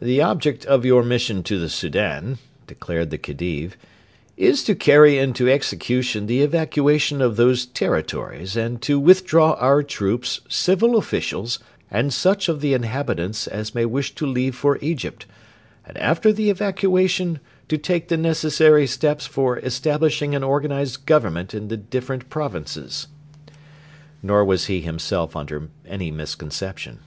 'The 0.00 0.22
object... 0.22 0.64
of 0.66 0.84
your 0.84 1.02
mission 1.02 1.42
to 1.42 1.58
the 1.58 1.68
Soudan,' 1.68 2.38
declared 2.68 3.10
the 3.10 3.18
Khedive, 3.18 3.76
'is 4.36 4.62
to 4.62 4.76
carry 4.76 5.18
into 5.18 5.50
execution 5.50 6.26
the 6.26 6.42
evacuation 6.42 7.20
of 7.20 7.34
those 7.34 7.66
territories 7.66 8.56
and 8.56 8.80
to 8.82 9.00
withdraw 9.00 9.54
our 9.54 9.82
troops, 9.82 10.42
civil 10.48 10.94
officials, 10.96 11.58
and 11.90 12.14
such 12.14 12.48
of 12.48 12.60
the 12.60 12.72
inhabitants... 12.72 13.48
as 13.48 13.74
may 13.74 13.84
wish 13.84 14.14
to 14.14 14.26
leave 14.28 14.54
for 14.54 14.78
Egypt... 14.80 15.26
and 15.84 15.98
after 15.98 16.32
the 16.32 16.50
evacuation 16.50 17.40
to 17.66 17.76
take 17.76 18.06
the 18.06 18.16
necessary 18.16 18.86
steps 18.86 19.26
for 19.26 19.58
establishing 19.58 20.36
an 20.36 20.44
organised 20.44 21.04
Government 21.04 21.52
in 21.52 21.66
the 21.66 21.76
different 21.76 22.30
provinces.' 22.30 23.08
Nor 24.22 24.44
was 24.44 24.66
he 24.66 24.82
himself 24.82 25.34
under 25.34 25.68
any 25.84 26.12
misconception. 26.12 27.00